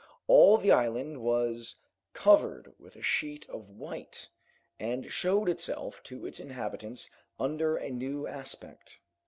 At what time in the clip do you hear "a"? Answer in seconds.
2.95-3.03, 7.77-7.91